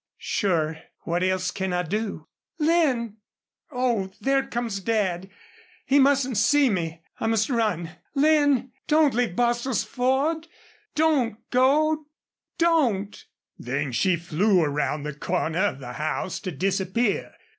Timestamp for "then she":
13.59-14.15